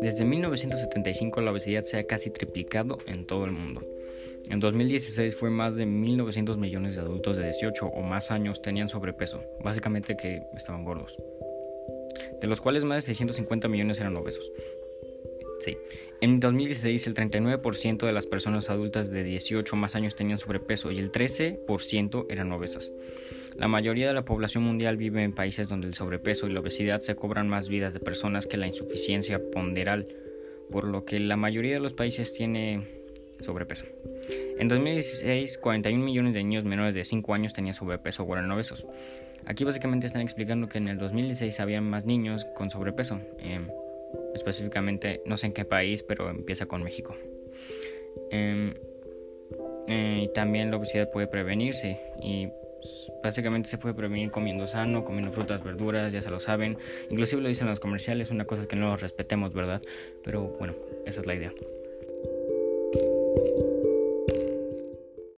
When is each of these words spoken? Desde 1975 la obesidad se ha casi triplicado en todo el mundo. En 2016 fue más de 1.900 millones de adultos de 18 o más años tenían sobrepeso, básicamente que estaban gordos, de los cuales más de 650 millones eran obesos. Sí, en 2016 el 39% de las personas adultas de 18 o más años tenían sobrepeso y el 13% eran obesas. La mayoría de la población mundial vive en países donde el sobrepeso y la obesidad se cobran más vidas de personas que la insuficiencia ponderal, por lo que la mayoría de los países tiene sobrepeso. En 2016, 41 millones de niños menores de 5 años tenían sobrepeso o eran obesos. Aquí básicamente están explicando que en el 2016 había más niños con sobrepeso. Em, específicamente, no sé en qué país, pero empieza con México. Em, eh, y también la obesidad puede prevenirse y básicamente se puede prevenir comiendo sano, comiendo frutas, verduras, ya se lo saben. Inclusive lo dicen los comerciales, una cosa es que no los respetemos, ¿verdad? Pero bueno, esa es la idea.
Desde 0.00 0.24
1975 0.24 1.40
la 1.40 1.50
obesidad 1.50 1.82
se 1.82 1.98
ha 1.98 2.06
casi 2.06 2.30
triplicado 2.30 2.98
en 3.06 3.26
todo 3.26 3.44
el 3.44 3.52
mundo. 3.52 3.82
En 4.48 4.60
2016 4.60 5.34
fue 5.34 5.50
más 5.50 5.76
de 5.76 5.86
1.900 5.86 6.56
millones 6.56 6.94
de 6.94 7.02
adultos 7.02 7.36
de 7.36 7.44
18 7.44 7.86
o 7.86 8.02
más 8.02 8.30
años 8.30 8.62
tenían 8.62 8.88
sobrepeso, 8.88 9.42
básicamente 9.62 10.16
que 10.16 10.42
estaban 10.56 10.84
gordos, 10.84 11.18
de 12.40 12.46
los 12.46 12.60
cuales 12.60 12.84
más 12.84 12.96
de 12.96 13.02
650 13.02 13.68
millones 13.68 14.00
eran 14.00 14.16
obesos. 14.16 14.50
Sí, 15.60 15.76
en 16.20 16.40
2016 16.40 17.06
el 17.08 17.14
39% 17.14 18.06
de 18.06 18.12
las 18.12 18.26
personas 18.26 18.70
adultas 18.70 19.10
de 19.10 19.24
18 19.24 19.74
o 19.74 19.78
más 19.78 19.96
años 19.96 20.14
tenían 20.14 20.38
sobrepeso 20.38 20.90
y 20.90 20.98
el 20.98 21.12
13% 21.12 22.26
eran 22.30 22.52
obesas. 22.52 22.92
La 23.58 23.66
mayoría 23.66 24.06
de 24.06 24.14
la 24.14 24.24
población 24.24 24.62
mundial 24.62 24.96
vive 24.96 25.24
en 25.24 25.32
países 25.32 25.68
donde 25.68 25.88
el 25.88 25.94
sobrepeso 25.94 26.46
y 26.46 26.52
la 26.52 26.60
obesidad 26.60 27.00
se 27.00 27.16
cobran 27.16 27.48
más 27.48 27.68
vidas 27.68 27.92
de 27.92 27.98
personas 27.98 28.46
que 28.46 28.56
la 28.56 28.68
insuficiencia 28.68 29.40
ponderal, 29.50 30.06
por 30.70 30.84
lo 30.84 31.04
que 31.04 31.18
la 31.18 31.36
mayoría 31.36 31.74
de 31.74 31.80
los 31.80 31.92
países 31.92 32.32
tiene 32.32 32.86
sobrepeso. 33.40 33.86
En 34.58 34.68
2016, 34.68 35.58
41 35.58 36.04
millones 36.04 36.34
de 36.34 36.44
niños 36.44 36.64
menores 36.64 36.94
de 36.94 37.02
5 37.02 37.34
años 37.34 37.52
tenían 37.52 37.74
sobrepeso 37.74 38.22
o 38.22 38.32
eran 38.32 38.48
obesos. 38.50 38.86
Aquí 39.44 39.64
básicamente 39.64 40.06
están 40.06 40.22
explicando 40.22 40.68
que 40.68 40.78
en 40.78 40.86
el 40.86 40.98
2016 40.98 41.58
había 41.58 41.80
más 41.80 42.04
niños 42.04 42.44
con 42.54 42.70
sobrepeso. 42.70 43.20
Em, 43.40 43.66
específicamente, 44.34 45.20
no 45.26 45.36
sé 45.36 45.46
en 45.46 45.52
qué 45.52 45.64
país, 45.64 46.04
pero 46.04 46.30
empieza 46.30 46.66
con 46.66 46.84
México. 46.84 47.16
Em, 48.30 48.74
eh, 49.88 50.22
y 50.24 50.32
también 50.32 50.70
la 50.70 50.76
obesidad 50.76 51.10
puede 51.10 51.26
prevenirse 51.26 51.98
y 52.22 52.48
básicamente 53.22 53.68
se 53.68 53.78
puede 53.78 53.94
prevenir 53.94 54.30
comiendo 54.30 54.66
sano, 54.66 55.04
comiendo 55.04 55.30
frutas, 55.30 55.62
verduras, 55.62 56.12
ya 56.12 56.22
se 56.22 56.30
lo 56.30 56.40
saben. 56.40 56.78
Inclusive 57.10 57.42
lo 57.42 57.48
dicen 57.48 57.68
los 57.68 57.80
comerciales, 57.80 58.30
una 58.30 58.44
cosa 58.44 58.62
es 58.62 58.68
que 58.68 58.76
no 58.76 58.90
los 58.90 59.00
respetemos, 59.00 59.52
¿verdad? 59.52 59.82
Pero 60.24 60.54
bueno, 60.58 60.74
esa 61.06 61.20
es 61.20 61.26
la 61.26 61.34
idea. 61.34 61.52